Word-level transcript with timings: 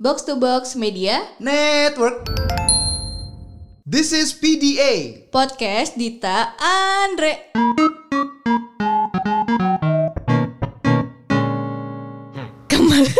Box 0.00 0.22
to 0.22 0.36
Box 0.36 0.76
Media 0.76 1.20
Network. 1.38 2.24
This 3.84 4.12
is 4.12 4.32
PDA. 4.32 5.28
Podcast 5.28 5.98
Dita 5.98 6.56
Andre. 6.56 7.52
Kembali, 12.70 13.10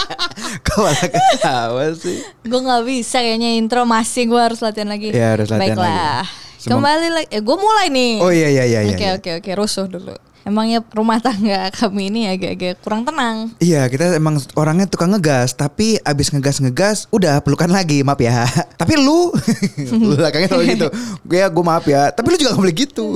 Kau 0.66 0.88
malah 0.88 1.06
ketawa 1.06 1.84
sih. 1.92 2.24
gue 2.42 2.60
nggak 2.60 2.82
bisa 2.88 3.20
kayaknya 3.20 3.60
intro 3.60 3.84
masih 3.84 4.24
gue 4.26 4.40
harus 4.40 4.60
latihan 4.64 4.88
lagi. 4.88 5.12
Iya, 5.12 5.36
harus 5.36 5.48
latihan 5.52 5.76
Baiklah. 5.76 6.24
lagi. 6.24 6.58
Semang- 6.60 6.72
Kembali 6.80 7.08
lagi, 7.12 7.28
eh 7.28 7.42
gue 7.44 7.56
mulai 7.56 7.86
nih. 7.88 8.12
Oh 8.20 8.32
iya 8.32 8.48
iya 8.48 8.64
iya. 8.66 8.80
Oke 8.88 9.04
iya. 9.04 9.12
oke 9.16 9.30
oke 9.40 9.50
rusuh 9.52 9.86
dulu. 9.86 10.16
Emangnya 10.40 10.80
rumah 10.96 11.20
tangga 11.20 11.68
kami 11.78 12.08
ini 12.08 12.26
agak-agak 12.32 12.80
kurang 12.80 13.04
tenang. 13.04 13.52
Iya 13.60 13.84
kita 13.92 14.16
emang 14.16 14.40
orangnya 14.56 14.88
tukang 14.88 15.12
ngegas 15.12 15.52
Tapi 15.52 16.00
abis 16.00 16.32
ngegas-ngegas 16.32 17.12
Udah 17.12 17.44
pelukan 17.44 17.68
lagi 17.68 18.00
maaf 18.00 18.20
ya 18.20 18.48
Tapi 18.80 18.96
lu 18.96 19.30
Lu 20.08 20.16
belakangnya 20.16 20.48
selalu 20.48 20.64
gitu 20.74 20.88
Gue 21.28 21.38
ya 21.44 21.48
gue 21.52 21.64
maaf 21.64 21.84
ya 21.84 22.08
Tapi 22.08 22.26
lu 22.32 22.36
juga 22.40 22.56
gak 22.56 22.62
boleh 22.64 22.76
gitu 22.76 23.06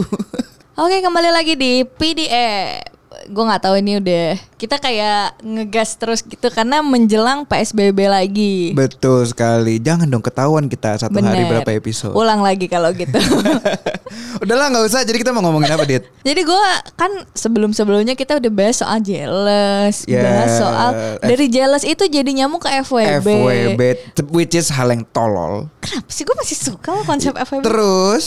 Oke 0.75 0.99
kembali 0.99 1.31
lagi 1.31 1.55
di 1.55 1.87
PDE. 1.87 2.83
Gue 3.27 3.43
nggak 3.43 3.63
tahu 3.63 3.75
ini 3.77 3.97
udah 3.97 4.27
kita 4.55 4.77
kayak 4.77 5.39
ngegas 5.41 5.95
terus 5.95 6.21
gitu 6.21 6.49
karena 6.49 6.81
menjelang 6.81 7.45
PSBB 7.45 7.99
lagi. 8.05 8.73
Betul 8.73 9.25
sekali 9.25 9.77
Jangan 9.77 10.07
dong 10.07 10.21
ketahuan 10.21 10.67
kita 10.67 10.97
Satu 10.97 11.17
hari 11.17 11.43
Bener. 11.43 11.61
berapa 11.61 11.71
episode 11.75 12.13
Ulang 12.13 12.41
lagi 12.41 12.65
kalau 12.65 12.89
gitu. 12.91 13.17
Udahlah 14.43 14.71
gak 14.71 14.85
usah 14.85 15.01
Jadi 15.03 15.17
kita 15.17 15.31
mau 15.31 15.43
ngomongin 15.43 15.71
apa 15.71 15.85
Dit 15.85 16.05
Jadi 16.29 16.41
gue 16.41 16.63
kan 16.95 17.11
sebelum-sebelumnya 17.33 18.15
kita 18.15 18.37
udah 18.37 18.51
bahas 18.51 18.77
soal 18.77 18.99
jealous, 18.99 20.05
Yeah. 20.05 20.23
bahas 20.23 20.53
soal 20.55 20.91
F- 20.91 21.25
dari 21.25 21.47
jealous 21.49 21.83
itu 21.83 22.05
jadi 22.05 22.31
nyamuk 22.35 22.61
ke 22.61 22.71
FWB. 22.81 23.25
FWB 23.25 23.81
Which 24.31 24.53
is 24.53 24.69
hal 24.69 24.89
yang 24.89 25.05
tolol 25.07 25.69
Kenapa 25.79 26.09
sih 26.09 26.23
gue 26.23 26.35
masih 26.35 26.57
suka 26.57 27.05
konsep 27.05 27.33
FWB? 27.33 27.63
Terus 27.63 28.25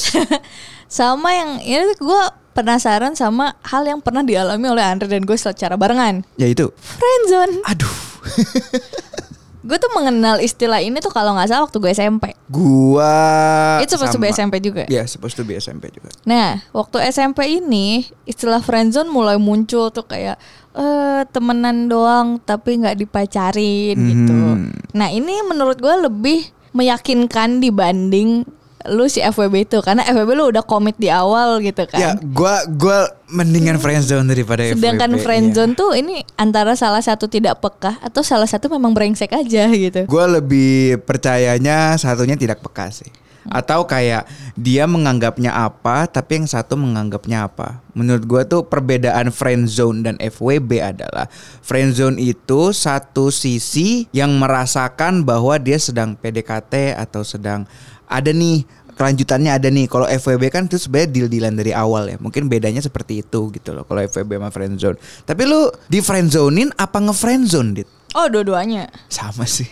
sama 0.87 1.31
yang 1.31 1.59
ini 1.59 1.93
gue 1.93 2.21
penasaran 2.57 3.13
sama 3.13 3.53
hal 3.61 3.85
yang 3.85 4.01
pernah 4.01 4.25
dialami 4.25 4.65
oleh 4.65 4.81
Andre 4.81 5.05
dan 5.05 5.21
gue 5.21 5.37
secara 5.37 5.77
barengan. 5.77 6.25
Ya 6.41 6.49
itu 6.49 6.73
Friendzone. 6.73 7.61
Aduh 7.69 7.97
Gue 9.67 9.75
tuh 9.83 9.91
mengenal 9.91 10.39
istilah 10.39 10.79
ini 10.79 11.03
tuh 11.03 11.11
kalau 11.11 11.35
nggak 11.35 11.51
salah 11.51 11.67
waktu 11.67 11.77
gue 11.83 11.91
SMP. 11.91 12.31
Gua 12.47 13.83
Itu 13.83 13.99
supposed 13.99 14.15
to 14.15 14.21
be 14.23 14.31
SMP 14.31 14.63
juga. 14.63 14.87
Iya 14.87 15.03
supposed 15.03 15.35
to 15.35 15.43
be 15.43 15.59
SMP 15.59 15.91
juga 15.91 16.07
Nah, 16.23 16.63
waktu 16.71 17.03
SMP 17.11 17.59
ini 17.59 18.07
istilah 18.23 18.63
friendzone 18.63 19.11
mulai 19.11 19.35
muncul 19.35 19.91
tuh 19.91 20.07
kayak 20.07 20.39
eh 20.71 21.21
temenan 21.35 21.91
doang 21.91 22.39
tapi 22.39 22.79
nggak 22.79 22.95
dipacarin 22.95 23.95
gitu. 23.99 24.31
Hmm. 24.31 24.71
Nah, 24.95 25.11
ini 25.11 25.43
menurut 25.43 25.75
gue 25.83 25.95
lebih 25.99 26.47
meyakinkan 26.71 27.59
dibanding 27.59 28.47
lu 28.89 29.05
si 29.11 29.19
FWB 29.19 29.67
itu 29.67 29.77
karena 29.83 30.03
FWB 30.07 30.29
lu 30.33 30.45
udah 30.51 30.63
komit 30.63 30.95
di 30.95 31.11
awal 31.11 31.59
gitu 31.63 31.83
kan. 31.87 31.99
Ya 31.99 32.11
gua 32.19 32.63
gua 32.67 33.11
mendingan 33.27 33.77
friendzone 33.77 34.27
daripada 34.27 34.63
Sedangkan 34.63 35.15
FWB, 35.15 35.23
friendzone 35.23 35.71
iya. 35.75 35.79
tuh 35.79 35.91
ini 35.93 36.15
antara 36.39 36.73
salah 36.79 37.03
satu 37.03 37.27
tidak 37.27 37.59
peka 37.59 37.99
atau 37.99 38.23
salah 38.23 38.47
satu 38.47 38.71
memang 38.71 38.95
brengsek 38.95 39.31
aja 39.35 39.67
gitu. 39.69 40.07
Gua 40.07 40.25
lebih 40.25 41.03
percayanya 41.03 41.99
satunya 41.99 42.39
tidak 42.39 42.63
peka 42.63 42.89
sih 42.91 43.11
atau 43.47 43.87
kayak 43.87 44.27
dia 44.59 44.83
menganggapnya 44.85 45.55
apa 45.55 46.05
tapi 46.07 46.43
yang 46.43 46.47
satu 46.47 46.75
menganggapnya 46.75 47.47
apa 47.47 47.79
menurut 47.95 48.23
gua 48.27 48.41
tuh 48.43 48.67
perbedaan 48.67 49.31
friendzone 49.31 50.03
dan 50.03 50.15
FWB 50.19 50.83
adalah 50.83 51.31
friendzone 51.63 52.19
itu 52.19 52.75
satu 52.75 53.31
sisi 53.31 54.05
yang 54.11 54.35
merasakan 54.35 55.23
bahwa 55.23 55.55
dia 55.57 55.79
sedang 55.79 56.13
PDKT 56.19 56.99
atau 56.99 57.23
sedang 57.23 57.63
ada 58.07 58.31
nih 58.31 58.63
kelanjutannya 58.97 59.51
ada 59.53 59.69
nih 59.69 59.85
kalau 59.85 60.09
FWB 60.09 60.43
kan 60.49 60.65
itu 60.65 60.81
sebenarnya 60.81 61.09
deal-dealan 61.13 61.53
dari 61.53 61.69
awal 61.69 62.09
ya 62.09 62.17
mungkin 62.17 62.49
bedanya 62.49 62.81
seperti 62.81 63.21
itu 63.21 63.53
gitu 63.53 63.69
loh 63.71 63.85
kalau 63.85 64.01
FWB 64.01 64.41
sama 64.41 64.49
friendzone 64.49 64.97
tapi 65.21 65.45
lu 65.45 65.69
di 65.85 66.01
friendzonein 66.01 66.73
apa 66.73 66.97
nge-friendzone 67.03 67.71
dit 67.73 67.89
Oh, 68.15 68.25
dua-duanya. 68.25 68.89
sama 69.11 69.45
sih 69.45 69.67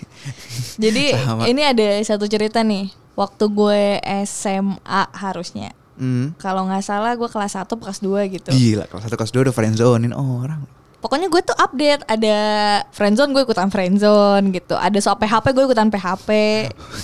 Jadi 0.78 1.16
Sama. 1.18 1.47
ini 1.50 1.66
ada 1.66 1.97
satu 2.03 2.28
cerita 2.29 2.62
nih. 2.62 2.91
Waktu 3.16 3.47
gue 3.47 3.81
SMA 4.28 5.02
harusnya. 5.16 5.72
Hmm. 5.96 6.35
Kalau 6.38 6.67
nggak 6.67 6.84
salah 6.84 7.16
gue 7.16 7.25
kelas 7.25 7.56
1 7.56 7.66
kelas 7.66 8.03
2 8.03 8.35
gitu. 8.35 8.50
Gila, 8.52 8.85
kelas 8.91 9.07
satu 9.07 9.16
kelas 9.16 9.31
dua 9.31 9.41
udah 9.50 9.56
friendzonein 9.56 10.12
orang. 10.13 10.62
Pokoknya 11.05 11.29
gue 11.29 11.38
tuh 11.45 11.53
update 11.53 12.01
ada 12.09 12.38
friendzone 12.89 13.29
gue 13.29 13.45
ikutan 13.45 13.69
friendzone 13.69 14.49
gitu. 14.49 14.73
Ada 14.73 14.97
soal 14.97 15.21
PHP 15.21 15.53
gue 15.53 15.63
ikutan 15.69 15.93
PHP. 15.93 16.29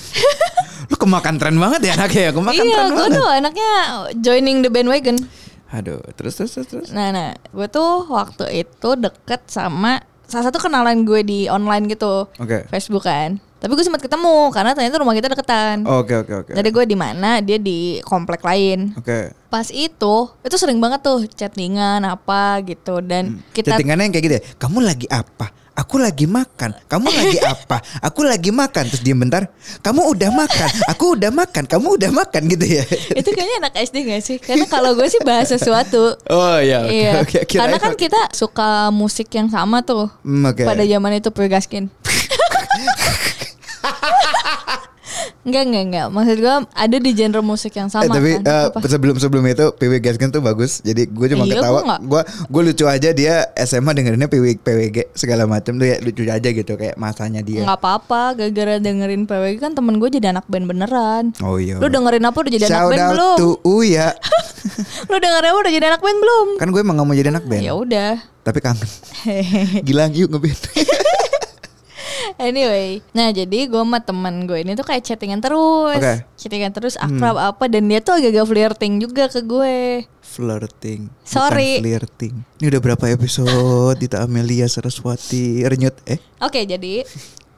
Lu 0.89 0.97
kemakan 0.97 1.37
tren 1.37 1.53
banget 1.61 1.85
ya 1.85 1.93
anaknya 1.93 2.21
ya, 2.25 2.31
kemakan 2.33 2.65
iya, 2.65 2.73
tren 2.81 2.89
gue 2.89 2.97
banget. 2.97 3.19
tuh 3.21 3.29
anaknya 3.29 3.71
joining 4.17 4.65
the 4.65 4.73
bandwagon. 4.73 5.21
Aduh, 5.69 6.01
terus 6.17 6.33
terus 6.33 6.49
terus. 6.57 6.67
terus. 6.73 6.89
Nah, 6.89 7.13
nah, 7.13 7.37
gue 7.37 7.67
tuh 7.69 8.09
waktu 8.09 8.65
itu 8.65 8.89
deket 8.97 9.45
sama 9.45 10.01
salah 10.25 10.49
satu 10.49 10.57
kenalan 10.57 11.05
gue 11.05 11.21
di 11.21 11.39
online 11.45 11.85
gitu. 11.85 12.25
Oke. 12.41 12.65
Facebook 12.73 13.05
kan. 13.05 13.37
Tapi 13.61 13.77
gue 13.77 13.85
sempat 13.85 14.01
ketemu 14.01 14.49
karena 14.49 14.73
ternyata 14.73 14.97
rumah 14.97 15.13
kita 15.13 15.29
deketan. 15.29 15.85
Oke 15.85 16.17
oke 16.17 16.33
oke. 16.33 16.51
Jadi 16.57 16.69
gue 16.73 16.85
di 16.89 16.97
mana, 16.97 17.45
dia 17.45 17.61
di 17.61 18.01
komplek 18.01 18.41
lain. 18.41 18.97
Oke. 18.97 19.37
Pas 19.53 19.69
itu, 19.69 20.15
itu 20.41 20.55
sering 20.57 20.81
banget 20.81 21.05
tuh 21.05 21.29
chattingan 21.29 22.01
apa 22.01 22.57
gitu 22.65 23.05
dan 23.05 23.37
kita 23.53 23.77
Chattingannya 23.77 24.09
yang 24.09 24.13
kayak 24.17 24.25
gitu 24.25 24.35
ya. 24.41 24.43
Kamu 24.57 24.81
lagi 24.81 25.05
apa? 25.13 25.61
Aku 25.71 26.01
lagi 26.01 26.27
makan. 26.27 26.75
Kamu 26.89 27.07
lagi 27.07 27.39
apa? 27.53 27.79
Aku 28.03 28.27
lagi 28.27 28.51
makan. 28.51 28.91
Terus 28.91 29.01
diem 29.05 29.15
bentar. 29.15 29.47
Kamu 29.79 30.03
udah 30.13 30.29
makan. 30.33 30.69
Aku 30.91 31.15
udah 31.15 31.31
makan. 31.31 31.63
Kamu 31.63 31.95
udah 31.95 32.11
makan 32.11 32.41
gitu 32.51 32.65
ya. 32.65 32.83
itu 33.19 33.29
kayaknya 33.31 33.55
anak 33.63 33.73
SD 33.79 33.97
gak 34.03 34.21
sih? 34.25 34.37
Karena 34.41 34.67
kalau 34.67 34.97
gue 34.97 35.07
sih 35.07 35.23
bahas 35.23 35.47
sesuatu. 35.47 36.19
Oh 36.27 36.57
iya 36.59 36.83
oke 36.83 36.91
iya. 36.91 37.11
oke. 37.23 37.39
Kirain 37.47 37.61
Karena 37.65 37.77
kan 37.79 37.93
kita 37.95 38.21
suka 38.35 38.91
musik 38.91 39.31
yang 39.31 39.47
sama 39.47 39.79
tuh. 39.81 40.11
Hmm, 40.27 40.51
oke. 40.51 40.65
Pada 40.67 40.83
zaman 40.83 41.17
itu 41.17 41.29
Pegaskin. 41.31 41.87
Enggak, 45.41 45.63
enggak, 45.65 45.83
enggak. 45.83 46.07
Maksud 46.07 46.37
gue 46.37 46.55
ada 46.71 46.97
di 46.97 47.11
genre 47.11 47.41
musik 47.41 47.73
yang 47.73 47.89
sama 47.89 48.05
eh, 48.05 48.09
tapi 48.09 48.29
kan. 48.37 48.45
eh, 48.45 48.65
Apa? 48.69 48.77
sebelum 48.85 49.17
sebelum 49.17 49.41
itu 49.43 49.73
PW 49.73 49.97
Gaskin 49.99 50.29
tuh 50.29 50.37
bagus. 50.39 50.79
Jadi 50.79 51.09
gue 51.09 51.27
cuma 51.27 51.43
Iya, 51.43 51.57
ketawa. 51.57 51.97
Gue 51.99 52.21
gue 52.45 52.61
lucu 52.63 52.85
aja 52.85 53.09
dia 53.11 53.35
SMA 53.57 53.91
dengerinnya 53.91 54.29
PW 54.29 54.61
PWG 54.61 55.11
segala 55.11 55.43
macam 55.45 55.75
tuh 55.75 55.87
ya 55.87 55.97
lucu 55.97 56.21
aja 56.23 56.45
gitu 56.45 56.73
kayak 56.75 56.93
masanya 56.95 57.41
dia. 57.41 57.65
Nggak 57.65 57.73
apa-apa, 57.75 58.37
gara-gara 58.37 58.77
dengerin 58.77 59.25
PWG 59.25 59.57
kan 59.59 59.73
temen 59.73 59.97
gue 59.97 60.09
jadi 60.11 60.29
anak 60.29 60.45
band 60.45 60.65
beneran. 60.67 61.33
Oh 61.41 61.57
iya. 61.57 61.75
Lu 61.75 61.89
dengerin 61.89 62.21
apa 62.21 62.37
udah 62.37 62.51
jadi 62.51 62.65
anak 62.67 62.77
Shout 62.77 62.91
band 62.91 63.01
out 63.01 63.11
belum? 63.11 63.35
to 63.35 63.49
Uya. 63.65 64.07
Lu 65.09 65.17
dengerin 65.17 65.49
apa 65.49 65.59
udah 65.59 65.73
jadi 65.73 65.85
anak 65.89 66.01
band 66.01 66.19
belum? 66.19 66.47
kan 66.55 66.67
gue 66.69 66.79
emang 66.79 66.95
gak 66.95 67.07
mau 67.07 67.15
jadi 67.15 67.29
anak 67.31 67.45
band. 67.45 67.61
Ya 67.61 67.73
udah. 67.73 68.11
Tapi 68.41 68.57
kangen. 68.57 68.89
Gilang 69.89 70.13
yuk 70.13 70.29
ngeband. 70.29 70.61
Anyway, 72.37 73.03
nah 73.11 73.31
jadi 73.31 73.67
gue 73.67 73.81
sama 73.81 73.99
temen 73.99 74.45
gue 74.47 74.63
ini 74.63 74.77
tuh 74.77 74.85
kayak 74.87 75.03
chattingan 75.03 75.41
terus. 75.43 75.99
Hmm. 75.99 76.23
chattingan 76.37 76.71
terus 76.71 76.95
akrab 76.95 77.35
apa 77.37 77.67
dan 77.67 77.87
dia 77.89 77.99
tuh 77.99 78.19
agak-agak 78.19 78.45
flirting 78.47 78.93
juga 79.01 79.27
ke 79.27 79.41
gue. 79.43 80.05
flirting. 80.21 81.11
bukan 81.11 81.27
Sorry. 81.27 81.83
flirting. 81.83 82.33
Ini 82.63 82.65
udah 82.71 82.81
berapa 82.81 83.05
episode 83.11 83.99
Dita 83.99 84.23
Amelia 84.23 84.63
Saraswati 84.71 85.67
Renyut 85.67 85.99
eh? 86.07 86.23
Oke, 86.39 86.63
jadi 86.63 87.03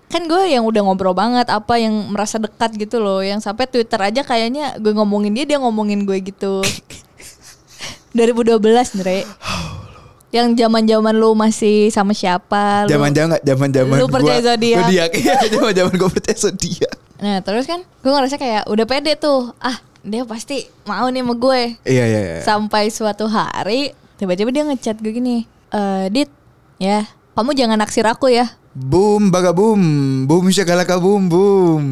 kan 0.09 0.25
gue 0.25 0.50
yang 0.50 0.66
udah 0.66 0.81
ngobrol 0.81 1.13
banget 1.13 1.50
apa 1.53 1.78
yang 1.78 1.94
merasa 2.09 2.41
dekat 2.41 2.73
gitu 2.78 2.97
loh, 2.97 3.22
yang 3.22 3.41
sampai 3.41 3.69
Twitter 3.69 3.97
aja 4.01 4.22
kayaknya 4.25 4.78
gue 4.81 4.94
ngomongin 4.94 5.34
dia 5.38 5.45
dia 5.45 5.57
ngomongin 5.61 6.05
gue 6.05 6.17
gitu. 6.22 6.61
2012 8.17 8.61
Ndre. 9.01 9.25
Yang 10.33 10.57
zaman-zaman 10.57 11.13
lu 11.13 11.31
masih 11.31 11.88
sama 11.88 12.11
siapa? 12.11 12.83
lu- 12.83 12.91
Zaman-zaman 12.91 13.27
nggak 13.31 13.45
zaman-zaman 13.45 13.95
Lu 13.95 14.09
percaya 14.09 14.41
zodiak? 14.44 14.81
Zodiak. 14.83 15.09
Iya, 15.21 15.33
zaman-zaman 15.47 15.94
gue 15.94 16.09
percaya 16.09 16.37
zodiak. 16.40 16.96
Nah 17.16 17.37
terus 17.40 17.63
kan 17.63 17.79
gue 17.79 18.11
ngerasa 18.11 18.35
kayak 18.35 18.66
udah 18.66 18.84
pede 18.84 19.13
tuh 19.16 19.53
Ah 19.58 19.78
dia 20.02 20.25
pasti 20.25 20.66
mau 20.84 21.08
nih 21.08 21.22
sama 21.22 21.34
gue 21.34 21.61
Iya 21.85 22.03
iya 22.03 22.19
iya. 22.19 22.37
Sampai 22.41 22.90
suatu 22.90 23.23
hari 23.25 23.93
Tiba-tiba 24.16 24.49
dia 24.49 24.63
ngechat 24.63 24.97
gue 24.97 25.13
gini 25.13 25.46
eh 25.69 26.05
Dit 26.09 26.28
ya 26.75 27.05
kamu 27.31 27.53
jangan 27.53 27.78
naksir 27.78 28.03
aku 28.03 28.28
ya 28.28 28.49
Boom 28.73 29.29
baga 29.29 29.53
boom. 29.53 29.79
Boom 30.25 30.49
syakalaka 30.49 30.97
boom 30.97 31.29
boom. 31.29 31.84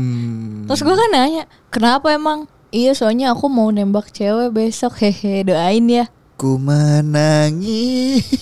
Terus 0.65 0.81
gue 0.81 0.95
kan 0.97 1.09
nanya 1.09 1.45
Kenapa 1.69 2.09
emang 2.09 2.49
Iya 2.67 2.91
soalnya 2.91 3.31
aku 3.31 3.47
mau 3.47 3.69
nembak 3.69 4.09
cewek 4.09 4.49
besok 4.49 4.97
Hehe 5.01 5.45
doain 5.45 5.85
ya 5.85 6.09
Ku 6.41 6.57
menangis. 6.57 8.25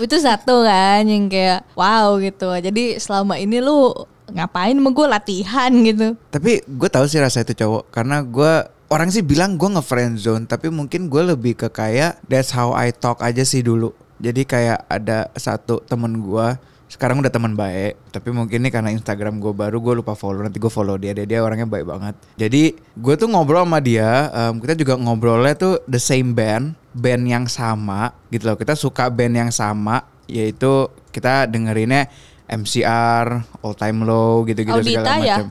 Itu 0.00 0.16
satu 0.16 0.64
kan 0.64 1.04
yang 1.04 1.28
kayak 1.28 1.76
Wow 1.76 2.16
gitu 2.24 2.48
Jadi 2.56 2.96
selama 2.96 3.36
ini 3.36 3.60
lu 3.60 3.92
Ngapain 4.32 4.72
sama 4.72 4.96
gue 4.96 5.04
latihan 5.04 5.68
gitu 5.84 6.16
Tapi 6.32 6.64
gue 6.64 6.88
tahu 6.88 7.04
sih 7.04 7.20
rasa 7.20 7.44
itu 7.44 7.52
cowok 7.52 7.92
karena 7.92 8.24
gue 8.24 8.64
orang 8.88 9.12
sih 9.12 9.20
bilang 9.20 9.60
gue 9.60 9.68
nge 9.68 9.84
zone 10.16 10.48
tapi 10.48 10.72
mungkin 10.72 11.12
gue 11.12 11.36
lebih 11.36 11.60
ke 11.60 11.68
kayak 11.68 12.16
that's 12.24 12.56
how 12.56 12.72
I 12.72 12.96
talk 12.96 13.20
aja 13.20 13.44
sih 13.44 13.60
dulu. 13.60 13.92
Jadi 14.16 14.48
kayak 14.48 14.88
ada 14.88 15.28
satu 15.36 15.84
temen 15.84 16.24
gue 16.24 16.56
sekarang 17.00 17.24
udah 17.24 17.32
teman 17.32 17.56
baik 17.56 17.96
tapi 18.12 18.28
mungkin 18.28 18.60
nih 18.60 18.68
karena 18.68 18.92
Instagram 18.92 19.40
gue 19.40 19.56
baru 19.56 19.80
gue 19.80 20.04
lupa 20.04 20.12
follow 20.12 20.44
nanti 20.44 20.60
gue 20.60 20.68
follow 20.68 21.00
dia 21.00 21.16
dia 21.16 21.24
dia 21.24 21.40
orangnya 21.40 21.64
baik 21.64 21.88
banget. 21.88 22.12
Jadi 22.36 22.76
gue 22.76 23.14
tuh 23.16 23.24
ngobrol 23.32 23.64
sama 23.64 23.80
dia 23.80 24.28
em, 24.28 24.60
kita 24.60 24.76
juga 24.76 25.00
ngobrolnya 25.00 25.56
tuh 25.56 25.80
the 25.88 25.96
same 25.96 26.36
band 26.36 26.76
band 26.92 27.24
yang 27.24 27.48
sama 27.48 28.12
gitu 28.28 28.52
loh. 28.52 28.60
Kita 28.60 28.76
suka 28.76 29.08
band 29.08 29.32
yang 29.32 29.48
sama 29.48 30.04
yaitu 30.28 30.92
kita 31.08 31.48
dengerinnya 31.48 32.12
MCR 32.52 33.48
All 33.64 33.72
Time 33.80 34.04
Low 34.04 34.44
gitu-gitu 34.44 34.84
segala 34.84 35.24
ya? 35.24 35.40
macam. 35.40 35.48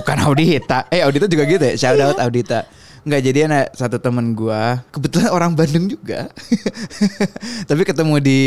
Bukan 0.00 0.16
Audita. 0.24 0.88
Eh 0.88 1.04
Audita 1.04 1.28
juga 1.28 1.44
gitu 1.44 1.60
ya? 1.60 1.76
Shout 1.76 2.00
out 2.00 2.16
Audita 2.24 2.64
Nggak 3.06 3.22
jadi 3.22 3.38
ada 3.46 3.60
satu 3.70 4.02
temen 4.02 4.34
gua 4.34 4.82
kebetulan 4.90 5.30
orang 5.30 5.54
Bandung 5.54 5.86
juga. 5.86 6.26
Tapi 7.70 7.86
ketemu 7.86 8.18
di 8.18 8.40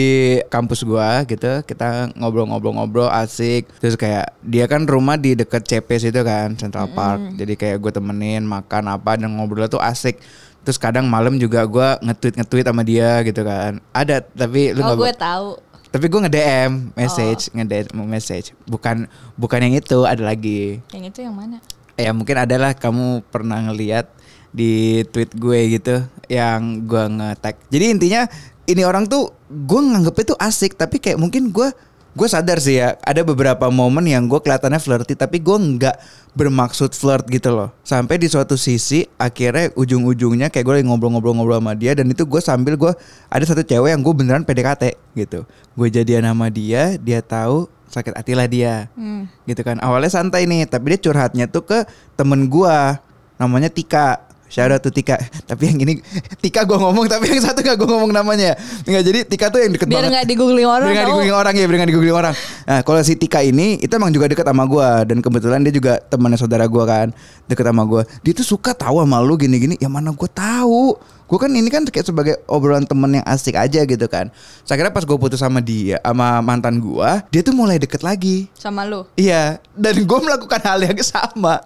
kampus 0.52 0.84
gua 0.84 1.24
gitu 1.24 1.64
kita 1.64 2.12
ngobrol-ngobrol-ngobrol 2.20 3.08
asik. 3.08 3.72
Terus 3.80 3.96
kayak 3.96 4.36
dia 4.44 4.68
kan 4.68 4.84
rumah 4.84 5.16
di 5.16 5.40
deket 5.40 5.64
CP 5.64 5.88
situ 5.96 6.20
kan 6.28 6.60
Central 6.60 6.92
Park. 6.92 7.40
Jadi 7.40 7.56
kayak 7.56 7.80
gue 7.80 7.92
temenin 7.96 8.44
makan 8.44 8.92
apa 8.92 9.16
dan 9.16 9.32
ngobrol 9.32 9.72
tuh 9.72 9.80
asik. 9.80 10.20
Terus 10.68 10.76
kadang 10.76 11.08
malam 11.08 11.40
juga 11.40 11.64
gua 11.64 11.96
nge-tweet 12.04 12.44
nge-tweet 12.44 12.68
sama 12.68 12.84
dia 12.84 13.24
gitu 13.24 13.42
kan. 13.48 13.80
Ada 13.96 14.28
tapi 14.28 14.76
lu 14.76 14.84
Oh 14.84 15.00
gue 15.00 15.16
tahu. 15.16 15.48
tapi 15.90 16.06
gue 16.12 16.20
nge-DM 16.28 16.72
message 17.00 17.48
nge-DM 17.56 17.96
message. 18.04 18.52
Bukan 18.68 19.08
bukan 19.40 19.60
yang 19.64 19.80
itu 19.80 20.04
ada 20.04 20.20
lagi. 20.20 20.84
Yang 20.92 21.16
itu 21.16 21.20
yang 21.32 21.40
mana? 21.40 21.64
ya 22.00 22.16
mungkin 22.16 22.40
adalah 22.40 22.72
kamu 22.72 23.28
pernah 23.28 23.60
ngeliat 23.60 24.08
di 24.50 25.06
tweet 25.10 25.34
gue 25.38 25.60
gitu 25.80 25.96
yang 26.30 26.86
gue 26.86 27.04
nge-tag. 27.10 27.56
Jadi 27.70 27.86
intinya 27.90 28.22
ini 28.70 28.82
orang 28.86 29.10
tuh 29.10 29.34
gue 29.50 29.80
nganggepnya 29.82 30.36
tuh 30.36 30.40
asik 30.42 30.78
tapi 30.78 31.02
kayak 31.02 31.18
mungkin 31.18 31.50
gue 31.50 31.70
gue 32.10 32.28
sadar 32.28 32.58
sih 32.58 32.82
ya 32.82 32.98
ada 33.06 33.22
beberapa 33.22 33.70
momen 33.70 34.02
yang 34.10 34.26
gue 34.26 34.42
kelihatannya 34.42 34.82
flirty 34.82 35.14
tapi 35.14 35.38
gue 35.38 35.54
nggak 35.54 35.96
bermaksud 36.34 36.94
flirt 36.94 37.26
gitu 37.30 37.54
loh. 37.54 37.70
Sampai 37.86 38.18
di 38.18 38.30
suatu 38.30 38.58
sisi 38.58 39.06
akhirnya 39.18 39.74
ujung-ujungnya 39.78 40.50
kayak 40.50 40.66
gue 40.66 40.74
lagi 40.82 40.86
ngobrol-ngobrol-ngobrol 40.90 41.62
sama 41.62 41.74
dia 41.78 41.94
dan 41.98 42.10
itu 42.10 42.26
gue 42.26 42.42
sambil 42.42 42.74
gue 42.78 42.94
ada 43.30 43.44
satu 43.46 43.62
cewek 43.62 43.94
yang 43.94 44.02
gue 44.02 44.14
beneran 44.14 44.44
PDKT 44.46 44.98
gitu. 45.18 45.46
Gue 45.78 45.88
jadian 45.90 46.26
sama 46.26 46.50
dia 46.50 46.98
dia 46.98 47.22
tahu 47.22 47.70
sakit 47.90 48.14
hati 48.14 48.34
lah 48.38 48.46
dia. 48.46 48.88
Hmm. 48.94 49.26
gitu 49.50 49.66
kan. 49.66 49.82
Awalnya 49.82 50.14
santai 50.14 50.46
nih 50.46 50.70
tapi 50.70 50.94
dia 50.96 51.00
curhatnya 51.10 51.50
tuh 51.50 51.66
ke 51.66 51.80
temen 52.14 52.46
gua 52.48 53.02
namanya 53.42 53.68
Tika 53.72 54.29
Shout 54.50 54.74
out 54.74 54.82
to 54.82 54.90
Tika. 54.90 55.16
Tapi 55.50 55.70
yang 55.70 55.78
ini 55.86 56.02
Tika 56.42 56.66
gua 56.66 56.82
ngomong 56.82 57.06
Tapi 57.06 57.30
yang 57.30 57.42
satu 57.46 57.62
gak 57.62 57.78
gua 57.78 57.88
ngomong 57.96 58.12
namanya. 58.12 58.58
Nggak 58.84 59.04
jadi 59.06 59.20
Tika 59.30 59.48
tuh 59.54 59.62
yang 59.62 59.72
deket 59.78 59.86
Biar 59.86 60.04
banget. 60.04 60.12
nggak 60.18 60.26
di-googling 60.26 60.66
orang. 60.68 60.90
Biar 60.90 60.94
nggak 60.94 61.06
tau. 61.06 61.10
di-googling 61.14 61.38
orang 61.38 61.54
ya 61.54 61.66
Biar 61.70 61.78
nggak 61.78 61.90
di-googling 61.94 62.18
orang. 62.18 62.34
Nah 62.66 62.80
kalau 62.82 63.02
si 63.06 63.14
Tika 63.16 63.40
ini 63.46 63.78
Itu 63.78 63.94
emang 63.96 64.10
juga 64.10 64.26
deket 64.26 64.44
sama 64.44 64.66
gua. 64.66 65.06
Dan 65.06 65.22
kebetulan 65.22 65.62
dia 65.62 65.74
juga 65.74 66.02
temannya 66.02 66.42
saudara 66.42 66.66
gua 66.66 66.84
kan 66.90 67.08
Deket 67.46 67.64
sama 67.64 67.86
gua. 67.86 68.02
Dia 68.26 68.34
tuh 68.34 68.48
suka 68.58 68.74
tahu 68.74 69.00
sama 69.06 69.22
lu 69.22 69.38
gini-gini. 69.38 69.78
Ya 69.78 69.88
mana 69.88 70.10
gua 70.12 70.28
tahu 70.28 70.98
Gue 71.30 71.38
kan 71.38 71.54
ini 71.54 71.70
kan 71.70 71.86
kayak 71.86 72.10
sebagai 72.10 72.42
obrolan 72.50 72.90
temen 72.90 73.22
yang 73.22 73.26
asik 73.30 73.54
aja 73.54 73.86
gitu 73.86 74.06
kan 74.10 74.34
Saya 74.66 74.82
kira 74.82 74.90
pas 74.90 75.06
gue 75.06 75.14
putus 75.14 75.38
sama 75.38 75.62
dia 75.62 76.02
Sama 76.02 76.42
mantan 76.42 76.82
gua 76.82 77.22
Dia 77.30 77.46
tuh 77.46 77.54
mulai 77.54 77.78
deket 77.78 78.02
lagi 78.02 78.50
Sama 78.58 78.90
lu. 78.90 79.06
Iya, 79.14 79.62
dan 79.78 79.96
gue 80.04 80.20
melakukan 80.20 80.62
hal 80.64 80.80
yang 80.84 81.00
sama. 81.06 81.62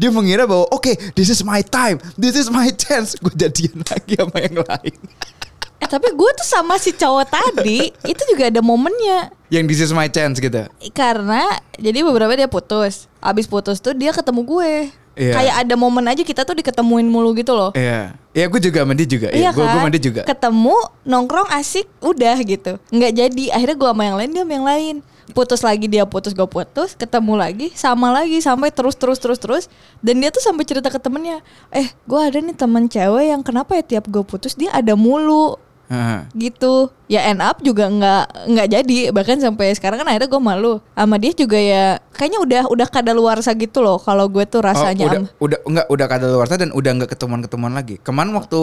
Dia 0.00 0.08
mengira 0.08 0.46
bahwa 0.46 0.68
oke, 0.70 0.94
this 1.12 1.28
is 1.28 1.42
my 1.42 1.60
time, 1.60 1.98
this 2.14 2.38
is 2.38 2.48
my 2.48 2.70
chance. 2.72 3.18
Gue 3.18 3.34
jadian 3.34 3.82
lagi 3.84 4.14
sama 4.14 4.38
yang 4.38 4.56
lain. 4.62 4.98
Eh 5.78 5.86
tapi 5.86 6.10
gue 6.10 6.30
tuh 6.34 6.42
sama 6.42 6.74
si 6.74 6.90
cowok 6.90 7.30
tadi 7.30 7.94
itu 8.02 8.22
juga 8.26 8.50
ada 8.50 8.58
momennya. 8.58 9.30
Yang 9.46 9.64
this 9.70 9.80
is 9.86 9.92
my 9.94 10.10
chance 10.10 10.42
gitu. 10.42 10.66
Karena 10.90 11.46
jadi 11.78 12.02
beberapa 12.02 12.34
dia 12.34 12.50
putus. 12.50 13.06
Abis 13.22 13.46
putus 13.46 13.78
tuh 13.78 13.94
dia 13.94 14.10
ketemu 14.10 14.42
gue. 14.42 14.74
Iya. 15.18 15.34
Kayak 15.34 15.54
ada 15.66 15.74
momen 15.74 16.06
aja 16.06 16.22
kita 16.22 16.46
tuh 16.46 16.54
diketemuin 16.54 17.10
mulu 17.10 17.34
gitu 17.34 17.50
loh. 17.58 17.74
Iya, 17.74 18.14
iya 18.30 18.46
gue 18.46 18.60
juga 18.62 18.86
dia 18.86 19.06
juga. 19.10 19.28
Iya, 19.34 19.50
Iya 19.50 19.50
gue 19.50 19.66
kan? 19.66 19.74
gue 19.82 19.90
dia 19.98 20.02
juga. 20.06 20.20
Ketemu 20.22 20.76
nongkrong 21.02 21.50
asik 21.58 21.90
udah 21.98 22.38
gitu. 22.46 22.78
Nggak 22.94 23.12
jadi. 23.18 23.44
Akhirnya 23.50 23.76
gue 23.76 23.88
sama 23.90 24.02
yang 24.06 24.16
lain 24.16 24.30
dia 24.30 24.42
sama 24.46 24.54
yang 24.54 24.68
lain. 24.70 24.96
Putus 25.34 25.60
lagi 25.60 25.90
dia 25.90 26.06
putus 26.06 26.30
gue 26.32 26.46
putus. 26.46 26.94
Ketemu 26.94 27.34
lagi 27.34 27.66
sama 27.74 28.14
lagi 28.14 28.38
sampai 28.38 28.70
terus 28.70 28.94
terus 28.94 29.18
terus 29.18 29.42
terus. 29.42 29.64
Dan 29.98 30.22
dia 30.22 30.30
tuh 30.30 30.40
sampai 30.40 30.62
cerita 30.62 30.86
ke 30.86 31.02
temennya. 31.02 31.42
Eh 31.74 31.90
gue 32.06 32.20
ada 32.22 32.38
nih 32.38 32.54
temen 32.54 32.86
cewek 32.86 33.34
yang 33.34 33.42
kenapa 33.42 33.74
ya 33.74 33.82
tiap 33.82 34.06
gue 34.06 34.22
putus 34.22 34.54
dia 34.54 34.70
ada 34.70 34.94
mulu 34.94 35.58
Heeh. 35.88 36.52
gitu 36.52 36.92
ya 37.08 37.32
end 37.32 37.40
up 37.40 37.64
juga 37.64 37.88
nggak 37.88 38.52
nggak 38.52 38.68
jadi 38.68 38.96
bahkan 39.08 39.40
sampai 39.40 39.72
sekarang 39.72 39.96
kan 39.96 40.08
akhirnya 40.12 40.28
gue 40.28 40.42
malu 40.44 40.84
sama 40.92 41.16
dia 41.16 41.32
juga 41.32 41.56
ya 41.56 41.96
kayaknya 42.18 42.42
udah 42.42 42.62
udah 42.66 42.86
kadaluarsa 42.90 43.54
gitu 43.54 43.78
loh 43.78 43.96
kalau 43.96 44.26
gue 44.26 44.42
tuh 44.42 44.58
rasanya 44.58 45.06
oh, 45.06 45.08
udah, 45.08 45.20
am- 45.22 45.30
udah 45.38 45.58
enggak 45.62 45.86
udah 45.86 46.06
kadaluarsa 46.10 46.54
dan 46.58 46.74
udah 46.74 46.90
enggak 46.90 47.10
ketemuan-ketemuan 47.14 47.72
lagi. 47.72 48.02
Kemarin 48.02 48.34
waktu 48.34 48.58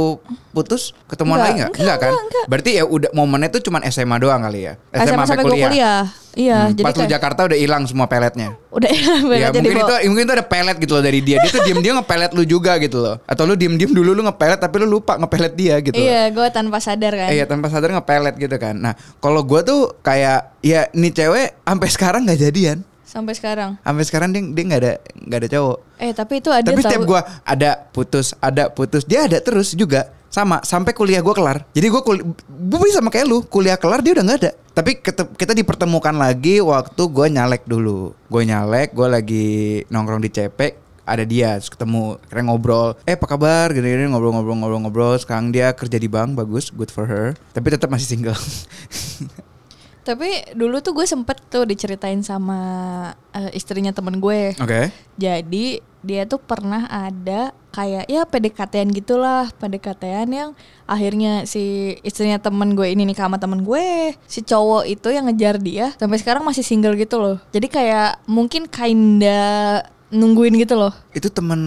putus 0.51 0.91
ketemuan 1.07 1.39
Enggak, 1.39 1.47
lagi 1.47 1.61
enggak? 1.63 1.79
enggak, 1.79 1.97
kan? 1.97 2.11
enggak, 2.11 2.23
enggak. 2.27 2.45
Berarti 2.51 2.69
ya 2.75 2.83
udah 2.83 3.09
momennya 3.15 3.49
tuh 3.49 3.61
cuman 3.63 3.81
SMA 3.87 4.17
doang 4.19 4.43
kali 4.43 4.59
ya. 4.67 4.73
SMA 4.91 5.23
sampai 5.23 5.43
gue 5.43 5.55
kuliah 5.63 6.03
iya 6.35 6.67
Hmm, 6.67 6.75
jadi 6.75 6.83
pas 6.83 6.91
kayak 6.91 7.11
Jakarta 7.15 7.47
udah 7.47 7.55
hilang 7.55 7.87
semua 7.87 8.11
peletnya. 8.11 8.59
udah 8.67 8.91
Ya 8.91 9.55
jadi 9.55 9.63
mungkin 9.63 9.77
itu 9.79 9.95
mungkin 10.11 10.23
itu 10.27 10.33
ada 10.35 10.43
pelet 10.43 10.75
gitu 10.77 10.91
loh 10.91 11.03
dari 11.03 11.23
dia. 11.23 11.39
Dia 11.39 11.47
tuh 11.47 11.63
diem-diem 11.63 11.95
ngepelet 11.95 12.31
lu 12.35 12.43
juga 12.43 12.75
gitu 12.75 12.99
loh. 12.99 13.15
Atau 13.23 13.47
lu 13.47 13.55
diem-diem 13.55 13.87
dulu 13.87 14.11
lu 14.11 14.19
ngepelet 14.21 14.59
tapi 14.59 14.83
lu 14.83 14.87
lupa 14.91 15.15
ngepelet 15.15 15.55
dia 15.55 15.79
gitu. 15.79 15.95
loh. 15.95 16.03
iya 16.03 16.27
gue 16.27 16.47
tanpa 16.51 16.83
sadar 16.83 17.15
kan 17.15 17.31
Iya 17.31 17.47
tanpa 17.47 17.71
sadar 17.71 17.87
ngepelet 17.89 18.35
gitu 18.35 18.51
kan. 18.59 18.75
Nah 18.75 18.93
kalau 19.23 19.47
gue 19.47 19.63
tuh 19.63 19.95
kayak 20.03 20.59
ya 20.59 20.91
nih 20.91 21.15
cewek 21.15 21.55
sampai 21.63 21.87
sekarang 21.87 22.27
nggak 22.27 22.41
jadian. 22.41 22.83
Sampai 23.05 23.33
sekarang. 23.37 23.77
Sampai 23.85 24.03
sekarang 24.03 24.29
dia 24.33 24.41
dia 24.41 24.63
nggak 24.65 24.81
ada 24.81 24.93
nggak 25.15 25.39
ada 25.39 25.49
cowok. 25.53 25.77
eh 25.95 26.11
tapi 26.11 26.33
itu 26.43 26.49
ada 26.51 26.67
Tapi 26.67 26.81
setiap 26.83 27.01
gue 27.07 27.21
ada 27.47 27.71
putus 27.95 28.35
ada 28.43 28.67
putus 28.67 29.07
dia 29.07 29.29
ada 29.29 29.37
terus 29.39 29.71
juga. 29.77 30.11
Sama 30.27 30.59
sampai 30.67 30.91
kuliah 30.91 31.23
gue 31.23 31.31
kelar. 31.31 31.63
Jadi 31.71 31.87
gue 31.87 32.01
kul 32.03 32.17
gue 32.49 32.87
sama 32.91 33.07
kayak 33.07 33.23
lu. 33.29 33.39
Kuliah 33.47 33.79
kelar 33.79 34.03
dia 34.03 34.11
udah 34.17 34.25
nggak 34.27 34.39
ada. 34.43 34.51
Tapi 34.75 34.99
kita 35.39 35.55
dipertemukan 35.55 36.11
lagi 36.11 36.59
waktu 36.59 36.99
gue 37.07 37.27
nyalek 37.31 37.63
dulu. 37.63 38.11
Gue 38.27 38.43
nyalek, 38.43 38.91
gue 38.91 39.07
lagi 39.07 39.47
nongkrong 39.87 40.19
di 40.19 40.27
Cepek 40.35 40.83
ada 41.05 41.23
dia 41.23 41.55
terus 41.61 41.71
ketemu 41.71 42.17
kira 42.27 42.41
ngobrol. 42.43 42.97
Eh 43.05 43.13
apa 43.15 43.25
kabar? 43.29 43.71
Gini 43.71 43.87
gini 43.87 44.09
ngobrol 44.09 44.33
ngobrol 44.35 44.57
ngobrol 44.57 44.81
ngobrol 44.83 45.13
sekarang 45.21 45.53
dia 45.53 45.71
kerja 45.71 46.01
di 46.01 46.09
bank 46.09 46.35
bagus 46.35 46.73
good 46.73 46.89
for 46.91 47.05
her. 47.07 47.37
Tapi 47.53 47.71
tetap 47.71 47.87
masih 47.87 48.17
single 48.17 48.35
tapi 50.05 50.29
dulu 50.53 50.79
tuh 50.79 50.93
gue 50.93 51.03
sempet 51.03 51.41
tuh 51.49 51.65
diceritain 51.65 52.21
sama 52.21 52.59
eh, 53.33 53.49
istrinya 53.57 53.89
temen 53.89 54.21
gue 54.21 54.53
oke 54.55 54.81
Jadi 55.17 55.81
dia 55.99 56.29
tuh 56.29 56.37
pernah 56.37 56.85
ada 56.85 57.49
kayak 57.73 58.05
ya 58.05 58.23
PDKT-an 58.23 58.93
gitulah, 58.93 59.49
PDKT-an 59.57 60.29
yang 60.29 60.49
akhirnya 60.85 61.49
si 61.49 61.97
istrinya 62.05 62.37
temen 62.37 62.77
gue 62.77 62.93
ini 62.93 63.09
nih 63.09 63.17
sama 63.17 63.41
temen 63.41 63.65
gue, 63.65 64.13
si 64.29 64.45
cowok 64.45 64.85
itu 64.85 65.09
yang 65.09 65.25
ngejar 65.25 65.57
dia 65.57 65.97
sampai 65.97 66.21
sekarang 66.21 66.45
masih 66.45 66.61
single 66.61 66.93
gitu 66.93 67.17
loh. 67.17 67.41
Jadi 67.49 67.67
kayak 67.67 68.21
mungkin 68.29 68.69
kinda 68.69 69.81
nungguin 70.13 70.53
gitu 70.61 70.77
loh. 70.77 70.93
itu 71.11 71.27
temen 71.27 71.59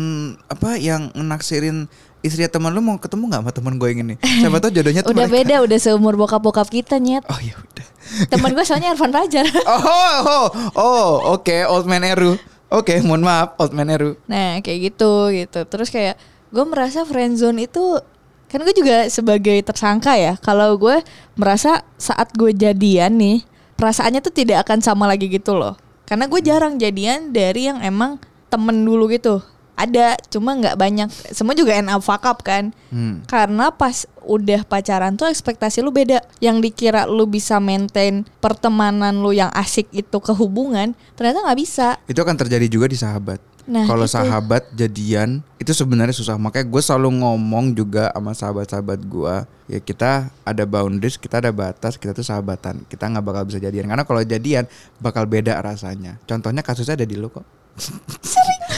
apa 0.47 0.79
yang 0.79 1.11
naksirin 1.13 1.91
istri 2.23 2.47
teman 2.47 2.71
lu 2.71 2.81
mau 2.81 2.97
ketemu 2.97 3.31
nggak 3.31 3.43
sama 3.43 3.53
temen 3.53 3.75
gue 3.77 3.89
yang 3.91 4.01
ini 4.07 4.15
siapa 4.39 4.59
tahu 4.59 4.71
jodohnya 4.71 5.03
tuh 5.03 5.13
Udah 5.13 5.27
mereka. 5.27 5.37
beda, 5.43 5.55
udah 5.67 5.79
seumur 5.79 6.15
bokap-bokap 6.15 6.71
kita 6.71 7.03
nyet. 7.03 7.27
oh 7.27 7.41
ya 7.43 7.59
udah 7.59 7.87
Temen 8.33 8.51
gue 8.57 8.65
soalnya 8.65 8.93
Irfan 8.95 9.13
Fajar. 9.13 9.47
Oh, 9.69 10.21
oh, 10.25 10.47
oh, 10.75 11.11
oke, 11.39 11.57
old 11.69 11.85
man 11.85 12.05
Eru. 12.05 12.35
Oke, 12.69 13.01
mohon 13.01 13.25
maaf, 13.25 13.57
old 13.57 13.73
man 13.73 13.89
Eru. 13.89 14.17
Nah 14.29 14.61
kayak 14.61 14.93
gitu 14.93 15.33
gitu. 15.33 15.61
Terus 15.65 15.89
kayak 15.89 16.21
gue 16.49 16.65
merasa 16.65 17.05
friendzone 17.05 17.69
itu 17.69 18.01
kan 18.49 18.65
gue 18.65 18.75
juga 18.77 19.09
sebagai 19.13 19.61
tersangka 19.65 20.17
ya. 20.17 20.37
Kalau 20.41 20.77
gue 20.81 21.01
merasa 21.37 21.85
saat 22.01 22.33
gue 22.37 22.53
jadian 22.53 23.17
nih 23.17 23.45
perasaannya 23.77 24.21
tuh 24.25 24.35
tidak 24.35 24.67
akan 24.67 24.81
sama 24.81 25.05
lagi 25.07 25.29
gitu 25.29 25.55
loh. 25.57 25.77
Karena 26.09 26.25
gue 26.25 26.41
jarang 26.41 26.81
jadian 26.81 27.31
dari 27.31 27.69
yang 27.69 27.85
emang 27.85 28.17
temen 28.49 28.85
dulu 28.85 29.13
gitu. 29.13 29.45
Ada, 29.79 30.19
cuma 30.27 30.59
nggak 30.59 30.75
banyak. 30.75 31.07
Semua 31.31 31.55
juga 31.55 31.71
end 31.79 31.87
up 31.87 32.03
fuck 32.03 32.27
up 32.27 32.43
kan. 32.43 32.75
Hmm. 32.91 33.23
Karena 33.31 33.71
pas 33.71 34.11
udah 34.27 34.67
pacaran 34.67 35.15
tuh 35.15 35.31
ekspektasi 35.31 35.87
lu 35.87 35.95
beda. 35.95 36.19
Yang 36.43 36.67
dikira 36.67 37.07
lu 37.07 37.31
bisa 37.31 37.63
maintain 37.63 38.27
pertemanan 38.43 39.23
lu 39.23 39.31
yang 39.31 39.55
asik 39.55 39.87
itu 39.95 40.19
ke 40.19 40.35
hubungan, 40.35 40.99
ternyata 41.15 41.47
nggak 41.47 41.59
bisa. 41.63 41.95
Itu 42.11 42.27
akan 42.27 42.35
terjadi 42.35 42.67
juga 42.67 42.91
di 42.91 42.99
sahabat. 42.99 43.39
Nah, 43.69 43.85
Kalau 43.85 44.09
sahabat 44.09 44.65
jadian 44.73 45.45
itu 45.61 45.77
sebenarnya 45.77 46.17
susah. 46.17 46.41
Makanya 46.41 46.73
gue 46.73 46.81
selalu 46.81 47.21
ngomong 47.21 47.77
juga 47.77 48.09
sama 48.17 48.33
sahabat-sahabat 48.33 48.97
gue, 49.05 49.35
ya 49.69 49.79
kita 49.85 50.33
ada 50.41 50.65
boundaries, 50.65 51.21
kita 51.21 51.45
ada 51.45 51.53
batas, 51.53 52.01
kita 52.01 52.17
tuh 52.17 52.25
sahabatan. 52.25 52.81
Kita 52.89 53.05
nggak 53.05 53.21
bakal 53.21 53.45
bisa 53.45 53.61
jadian 53.61 53.93
karena 53.93 54.09
kalau 54.09 54.25
jadian 54.25 54.65
bakal 54.97 55.29
beda 55.29 55.61
rasanya. 55.61 56.17
Contohnya 56.25 56.65
kasusnya 56.65 56.97
ada 56.97 57.05
di 57.05 57.21
lu 57.21 57.29
kok. 57.29 57.45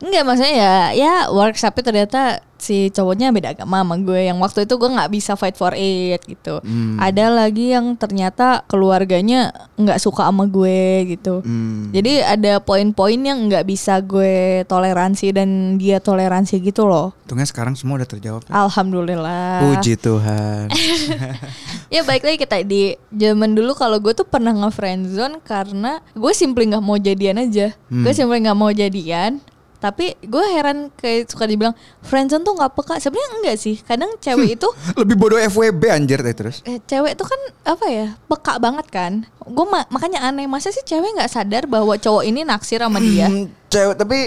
Enggak 0.00 0.24
maksudnya 0.24 0.54
ya 0.56 0.74
ya 0.96 1.12
works 1.28 1.60
tapi 1.60 1.84
ternyata 1.84 2.40
si 2.60 2.92
cowoknya 2.92 3.32
beda 3.32 3.56
agama 3.56 3.80
sama 3.80 3.96
gue 3.96 4.28
yang 4.28 4.36
waktu 4.38 4.68
itu 4.68 4.76
gue 4.76 4.90
nggak 4.92 5.10
bisa 5.10 5.32
fight 5.34 5.56
for 5.56 5.72
it 5.72 6.20
gitu. 6.28 6.60
Hmm. 6.60 7.00
Ada 7.00 7.32
lagi 7.32 7.72
yang 7.72 7.96
ternyata 7.96 8.62
keluarganya 8.68 9.52
nggak 9.80 9.96
suka 9.96 10.28
sama 10.28 10.44
gue 10.44 11.16
gitu. 11.16 11.40
Hmm. 11.40 11.88
Jadi 11.90 12.20
ada 12.20 12.60
poin-poin 12.60 13.16
yang 13.16 13.48
nggak 13.48 13.64
bisa 13.64 13.98
gue 14.04 14.62
toleransi 14.68 15.32
dan 15.32 15.80
dia 15.80 15.98
toleransi 15.98 16.60
gitu 16.60 16.84
loh. 16.84 17.16
Untungnya 17.24 17.48
sekarang 17.48 17.74
semua 17.74 17.96
udah 18.00 18.08
terjawab. 18.08 18.44
ya. 18.44 18.52
Alhamdulillah. 18.52 19.64
Puji 19.64 19.96
Tuhan. 19.96 20.68
Ya 21.90 22.06
baik 22.06 22.22
lagi 22.22 22.38
kita 22.38 22.62
di 22.62 22.94
zaman 23.10 23.50
dulu 23.50 23.74
kalau 23.74 23.98
gue 23.98 24.14
tuh 24.14 24.22
pernah 24.22 24.54
nge-friendzone 24.54 25.42
karena 25.42 25.98
gue 26.14 26.32
simply 26.38 26.70
nggak 26.70 26.86
mau 26.86 26.94
jadian 26.94 27.42
aja. 27.42 27.74
Hmm. 27.90 28.06
Gue 28.06 28.14
simply 28.14 28.38
nggak 28.38 28.54
mau 28.54 28.70
jadian. 28.70 29.42
Tapi 29.80 30.12
gue 30.20 30.44
heran 30.46 30.92
kayak 30.92 31.26
suka 31.26 31.44
dibilang 31.44 31.72
friendzone 32.00 32.40
tuh 32.40 32.52
nggak 32.52 32.72
peka. 32.72 32.94
Sebenarnya 32.96 33.28
enggak 33.34 33.56
sih. 33.56 33.76
Kadang 33.76 34.12
cewek 34.16 34.54
itu 34.54 34.68
Lebih 35.00 35.16
bodoh 35.16 35.40
FWB 35.40 35.82
anjir 35.88 36.20
teh 36.20 36.32
terus. 36.32 36.60
eh, 36.62 36.78
cewek 36.78 37.16
tuh 37.16 37.24
kan 37.24 37.40
apa 37.66 37.86
ya 37.86 38.06
peka 38.22 38.56
banget 38.56 38.86
kan. 38.86 39.12
Gue 39.42 39.64
ma- 39.64 39.88
makanya 39.88 40.22
aneh 40.22 40.44
masa 40.44 40.68
sih 40.68 40.80
cewek 40.80 41.16
nggak 41.16 41.28
sadar 41.28 41.64
bahwa 41.64 41.96
cowok 41.96 42.22
ini 42.22 42.44
naksir 42.44 42.78
sama 42.78 43.00
dia. 43.00 43.26
Hmm, 43.26 43.48
cewek 43.66 43.96
tapi 43.96 44.18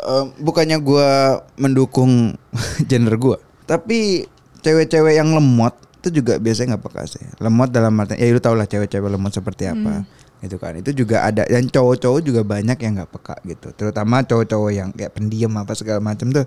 eh, 0.00 0.24
bukannya 0.38 0.78
gua 0.78 1.08
mendukung 1.56 2.38
gender 2.88 3.14
gua, 3.16 3.36
tapi 3.64 4.24
cewek-cewek 4.60 5.14
yang 5.14 5.30
lemot 5.30 5.74
itu 5.98 6.16
juga 6.16 6.38
biasanya 6.38 6.74
nggak 6.74 6.84
peka 6.86 7.02
sih. 7.06 7.24
Lemot 7.38 7.68
dalam 7.68 7.92
arti 7.96 8.14
ya 8.14 8.30
lu 8.30 8.38
tau 8.38 8.54
lah 8.54 8.64
cewek-cewek 8.64 9.10
lemot 9.10 9.28
seperti 9.30 9.66
apa. 9.66 10.06
Gitu 10.40 10.56
kan. 10.56 10.72
Itu 10.76 10.90
juga 10.96 11.24
ada 11.24 11.44
dan 11.44 11.68
cowok-cowok 11.68 12.20
juga 12.24 12.40
banyak 12.44 12.78
yang 12.80 12.92
nggak 13.00 13.10
peka 13.12 13.36
gitu. 13.44 13.68
Terutama 13.76 14.24
cowok-cowok 14.24 14.70
yang 14.72 14.88
kayak 14.92 15.12
pendiam 15.12 15.52
apa 15.60 15.72
segala 15.76 16.00
macam 16.00 16.32
tuh 16.32 16.44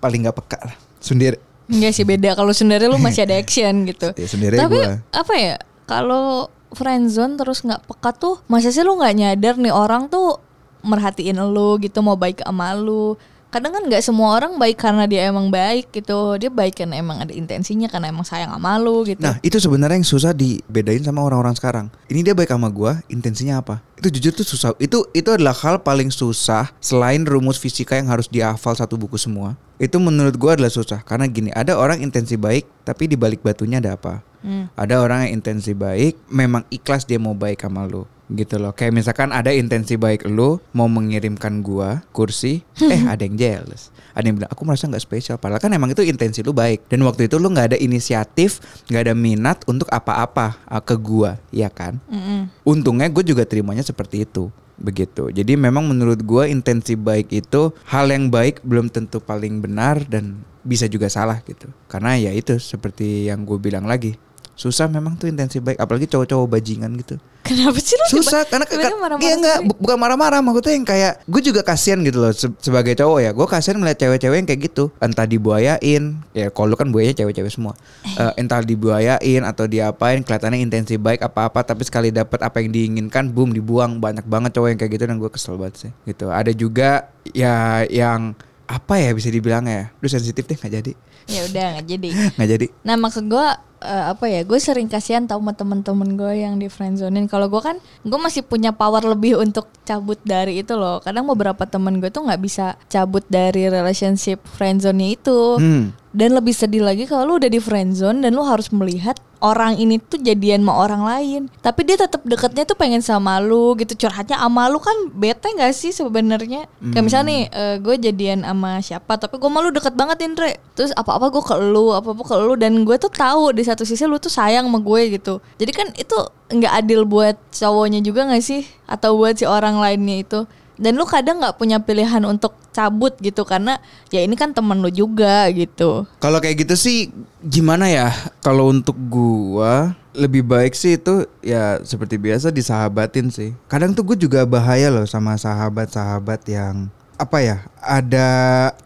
paling 0.00 0.24
nggak 0.24 0.36
peka 0.36 0.58
lah. 0.72 0.76
Sendiri 1.00 1.38
Enggak 1.66 1.92
sih 1.98 2.06
beda 2.06 2.38
kalau 2.38 2.54
sendiri 2.54 2.86
lu 2.86 2.98
masih 2.98 3.26
ada 3.26 3.34
action 3.42 3.74
gitu. 3.90 4.14
Ya, 4.14 4.26
sendiri 4.26 4.54
Tapi 4.54 4.78
gua. 4.78 5.02
apa 5.10 5.34
ya? 5.34 5.56
Kalau 5.86 6.50
friendzone 6.74 7.38
terus 7.38 7.62
nggak 7.62 7.86
peka 7.86 8.10
tuh, 8.14 8.42
masa 8.46 8.70
sih 8.70 8.82
lu 8.86 8.98
nggak 8.98 9.14
nyadar 9.14 9.54
nih 9.58 9.74
orang 9.74 10.06
tuh 10.06 10.38
merhatiin 10.86 11.38
lu 11.42 11.78
gitu 11.82 11.98
mau 12.02 12.14
baik 12.14 12.42
sama 12.42 12.74
lu. 12.78 13.18
Kadang 13.46 13.72
kan 13.72 13.82
nggak 13.86 14.02
semua 14.02 14.34
orang 14.34 14.58
baik 14.58 14.76
karena 14.82 15.06
dia 15.06 15.30
emang 15.30 15.48
baik 15.48 15.94
gitu. 15.94 16.34
Dia 16.36 16.50
baik 16.50 16.82
karena 16.82 16.98
emang 16.98 17.22
ada 17.22 17.30
intensinya 17.30 17.86
karena 17.86 18.10
emang 18.10 18.26
sayang 18.26 18.50
sama 18.50 18.76
lu 18.76 19.06
gitu. 19.06 19.22
Nah 19.22 19.38
itu 19.40 19.56
sebenarnya 19.62 19.96
yang 20.02 20.08
susah 20.08 20.34
dibedain 20.34 21.00
sama 21.06 21.22
orang-orang 21.22 21.54
sekarang. 21.54 21.86
Ini 22.10 22.26
dia 22.26 22.34
baik 22.34 22.50
sama 22.50 22.68
gua, 22.68 22.98
intensinya 23.06 23.62
apa? 23.62 23.78
Itu 23.96 24.10
jujur 24.10 24.32
tuh 24.34 24.46
susah. 24.46 24.74
Itu 24.82 25.06
itu 25.14 25.30
adalah 25.30 25.54
hal 25.54 25.80
paling 25.80 26.10
susah 26.10 26.74
selain 26.82 27.22
rumus 27.22 27.56
fisika 27.56 27.94
yang 27.94 28.10
harus 28.10 28.26
dihafal 28.26 28.74
satu 28.74 28.98
buku 28.98 29.14
semua. 29.16 29.54
Itu 29.78 30.02
menurut 30.02 30.34
gua 30.36 30.58
adalah 30.58 30.72
susah 30.72 31.06
karena 31.06 31.30
gini, 31.30 31.54
ada 31.54 31.78
orang 31.78 32.02
intensi 32.02 32.34
baik 32.34 32.66
tapi 32.82 33.06
di 33.06 33.14
balik 33.14 33.46
batunya 33.46 33.78
ada 33.78 33.94
apa? 33.94 34.26
Hmm. 34.42 34.70
Ada 34.74 35.02
orang 35.02 35.26
yang 35.26 35.42
intensi 35.42 35.74
baik, 35.74 36.18
memang 36.30 36.66
ikhlas 36.70 37.06
dia 37.06 37.18
mau 37.18 37.34
baik 37.34 37.62
sama 37.62 37.86
lu 37.86 38.06
gitu 38.32 38.58
loh. 38.58 38.74
Kayak 38.74 38.92
misalkan 38.98 39.30
ada 39.30 39.54
intensi 39.54 39.94
baik 39.94 40.26
lu 40.26 40.58
mau 40.74 40.90
mengirimkan 40.90 41.62
gua 41.62 42.02
kursi, 42.10 42.66
eh 42.82 43.02
ada 43.06 43.22
yang 43.22 43.38
jealous. 43.38 43.94
Ada 44.16 44.32
yang 44.32 44.42
bilang 44.42 44.50
aku 44.50 44.62
merasa 44.66 44.88
nggak 44.90 45.04
spesial. 45.04 45.36
Padahal 45.38 45.62
kan 45.62 45.70
emang 45.70 45.92
itu 45.92 46.02
intensi 46.02 46.42
lu 46.42 46.50
baik. 46.50 46.88
Dan 46.90 47.04
waktu 47.06 47.30
itu 47.30 47.38
lu 47.38 47.52
nggak 47.52 47.74
ada 47.74 47.78
inisiatif, 47.78 48.58
nggak 48.90 49.02
ada 49.10 49.14
minat 49.14 49.62
untuk 49.70 49.86
apa-apa 49.92 50.58
uh, 50.66 50.82
ke 50.82 50.96
gua, 50.98 51.38
ya 51.54 51.70
kan? 51.70 52.02
Mm-mm. 52.10 52.50
Untungnya 52.66 53.06
gue 53.12 53.22
juga 53.22 53.46
terimanya 53.46 53.84
seperti 53.86 54.26
itu 54.26 54.50
begitu. 54.76 55.32
Jadi 55.32 55.56
memang 55.56 55.88
menurut 55.88 56.20
gua 56.26 56.44
intensi 56.50 56.98
baik 56.98 57.32
itu 57.32 57.72
hal 57.88 58.10
yang 58.10 58.28
baik 58.28 58.60
belum 58.66 58.90
tentu 58.92 59.22
paling 59.22 59.62
benar 59.62 60.02
dan 60.04 60.42
bisa 60.66 60.90
juga 60.90 61.06
salah 61.06 61.40
gitu. 61.46 61.70
Karena 61.86 62.18
ya 62.18 62.34
itu 62.34 62.58
seperti 62.58 63.30
yang 63.30 63.46
gue 63.46 63.56
bilang 63.60 63.86
lagi 63.86 64.18
susah 64.56 64.88
memang 64.88 65.20
tuh 65.20 65.28
intensi 65.28 65.60
baik 65.60 65.76
apalagi 65.76 66.08
cowok-cowok 66.08 66.48
bajingan 66.48 66.96
gitu 66.96 67.20
Kenapa 67.46 67.78
sih 67.78 67.94
lu 67.94 68.06
susah 68.12 68.42
tiba- 68.42 68.50
karena 68.50 68.64
tiba-tiba 68.64 68.88
kan 68.88 68.98
marah-marah 68.98 69.22
iya 69.22 69.34
enggak 69.34 69.56
sendiri? 69.56 69.68
bu- 69.68 69.78
bukan 69.80 69.96
marah-marah 69.96 70.40
maksudnya 70.40 70.72
yang 70.72 70.84
kayak 70.84 71.12
gue 71.22 71.42
juga 71.42 71.60
kasihan 71.60 71.98
gitu 72.00 72.18
loh 72.18 72.30
se- 72.30 72.58
sebagai 72.58 72.94
cowok 72.94 73.18
ya. 73.20 73.30
Gue 73.30 73.46
kasihan 73.46 73.76
melihat 73.76 73.98
cewek-cewek 73.98 74.36
yang 74.36 74.46
kayak 74.46 74.60
gitu. 74.66 74.84
Entah 74.98 75.24
dibuayain 75.24 76.02
ya 76.30 76.46
kalau 76.48 76.68
lu 76.68 76.76
kan 76.76 76.88
buayanya 76.88 77.16
cewek-cewek 77.16 77.48
semua. 77.48 77.72
Eh, 78.04 78.32
entah 78.36 78.60
dibuayain 78.60 79.16
atau 79.42 79.64
diapain 79.64 80.20
kelihatannya 80.20 80.58
intensi 80.58 80.96
baik 80.96 81.22
apa-apa 81.22 81.62
tapi 81.64 81.82
sekali 81.82 82.10
dapat 82.10 82.40
apa 82.40 82.58
yang 82.58 82.70
diinginkan 82.70 83.28
boom 83.28 83.50
dibuang. 83.50 83.96
Banyak 83.96 84.24
banget 84.24 84.50
cowok 84.52 84.68
yang 84.68 84.78
kayak 84.78 84.92
gitu 84.92 85.04
dan 85.04 85.16
gue 85.16 85.28
kesel 85.28 85.54
banget 85.54 85.74
sih 85.78 85.90
gitu. 86.04 86.28
Ada 86.28 86.50
juga 86.50 87.06
ya 87.28 87.54
yang 87.84 88.34
apa 88.66 88.94
ya 88.98 89.14
bisa 89.14 89.30
dibilang 89.30 89.64
ya? 89.66 89.94
Lu 90.02 90.06
sensitif 90.10 90.44
deh 90.44 90.58
nggak 90.58 90.74
jadi. 90.82 90.92
Ya 91.30 91.40
udah 91.46 91.66
nggak 91.78 91.86
jadi. 91.86 92.08
nggak 92.36 92.48
jadi. 92.50 92.66
Nah 92.82 92.94
maksud 92.98 93.24
gue 93.30 93.46
eh, 93.82 94.04
apa 94.10 94.26
ya 94.26 94.42
gue 94.42 94.58
sering 94.58 94.90
kasihan 94.90 95.22
tau 95.24 95.38
sama 95.38 95.54
temen-temen 95.54 96.18
gue 96.18 96.32
yang 96.42 96.58
di 96.58 96.66
friendzonein. 96.66 97.30
Kalau 97.30 97.46
gue 97.46 97.62
kan 97.62 97.78
gue 98.02 98.18
masih 98.18 98.42
punya 98.42 98.74
power 98.74 99.06
lebih 99.06 99.38
untuk 99.38 99.70
cabut 99.86 100.18
dari 100.26 100.60
itu 100.60 100.74
loh. 100.74 100.98
Kadang 100.98 101.30
beberapa 101.30 101.62
temen 101.64 102.02
gue 102.02 102.10
tuh 102.10 102.26
nggak 102.26 102.42
bisa 102.42 102.74
cabut 102.90 103.22
dari 103.30 103.70
relationship 103.70 104.42
friendzone 104.58 105.14
itu. 105.14 105.58
Hmm. 105.58 105.94
dan 106.16 106.32
lebih 106.32 106.56
sedih 106.56 106.80
lagi 106.80 107.04
kalau 107.04 107.28
lu 107.28 107.34
udah 107.36 107.52
di 107.52 107.60
friendzone 107.60 108.24
dan 108.24 108.32
lu 108.32 108.40
harus 108.40 108.72
melihat 108.72 109.20
orang 109.40 109.76
ini 109.76 110.00
tuh 110.00 110.20
jadian 110.20 110.64
sama 110.64 110.74
orang 110.76 111.02
lain. 111.04 111.42
Tapi 111.60 111.80
dia 111.84 111.96
tetap 112.00 112.24
deketnya 112.24 112.64
tuh 112.64 112.76
pengen 112.78 113.00
sama 113.04 113.38
lu 113.42 113.76
gitu 113.76 114.06
curhatnya 114.06 114.40
sama 114.40 114.68
lu 114.68 114.80
kan 114.80 114.94
bete 115.12 115.52
gak 115.56 115.72
sih 115.76 115.92
sebenarnya? 115.92 116.68
Kayak 116.92 117.04
misalnya 117.04 117.26
nih 117.28 117.42
eh, 117.50 117.76
gue 117.80 117.94
jadian 118.00 118.44
sama 118.44 118.80
siapa 118.80 119.12
tapi 119.20 119.36
gue 119.36 119.50
malu 119.50 119.68
deket 119.72 119.92
banget 119.94 120.24
Indre. 120.24 120.60
Terus 120.76 120.92
apa-apa 120.96 121.28
gue 121.32 121.42
ke 121.44 121.56
lu 121.60 121.92
apa-apa 121.92 122.22
ke 122.24 122.36
lu 122.40 122.54
dan 122.56 122.84
gue 122.84 122.96
tuh 122.96 123.12
tahu 123.12 123.52
di 123.52 123.62
satu 123.64 123.84
sisi 123.84 124.04
lu 124.08 124.16
tuh 124.16 124.32
sayang 124.32 124.68
sama 124.68 124.80
gue 124.80 125.20
gitu. 125.20 125.40
Jadi 125.60 125.72
kan 125.72 125.88
itu 125.96 126.16
nggak 126.46 126.72
adil 126.84 127.02
buat 127.04 127.36
cowoknya 127.50 128.00
juga 128.00 128.28
gak 128.28 128.44
sih? 128.44 128.64
Atau 128.86 129.18
buat 129.18 129.36
si 129.36 129.44
orang 129.44 129.78
lainnya 129.82 130.22
itu 130.22 130.40
dan 130.76 130.96
lu 130.96 131.04
kadang 131.08 131.40
nggak 131.40 131.56
punya 131.56 131.80
pilihan 131.80 132.20
untuk 132.28 132.52
cabut 132.72 133.16
gitu 133.24 133.48
karena 133.48 133.80
ya 134.12 134.20
ini 134.20 134.36
kan 134.36 134.52
temen 134.52 134.84
lu 134.84 134.92
juga 134.92 135.48
gitu 135.48 136.04
Kalau 136.20 136.38
kayak 136.40 136.68
gitu 136.68 136.76
sih 136.76 137.08
gimana 137.40 137.88
ya? 137.88 138.12
Kalau 138.44 138.68
untuk 138.68 138.96
gua 139.08 139.96
lebih 140.16 140.44
baik 140.44 140.72
sih 140.72 140.96
itu 140.96 141.28
ya 141.44 141.80
seperti 141.84 142.16
biasa 142.16 142.48
disahabatin 142.52 143.28
sih. 143.28 143.52
Kadang 143.68 143.92
tuh 143.92 144.02
gue 144.02 144.16
juga 144.16 144.48
bahaya 144.48 144.88
loh 144.88 145.04
sama 145.04 145.36
sahabat-sahabat 145.36 146.40
yang 146.48 146.88
apa 147.20 147.38
ya? 147.44 147.56
Ada 147.80 148.28